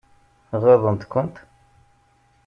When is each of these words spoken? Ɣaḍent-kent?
Ɣaḍent-kent? 0.61 1.35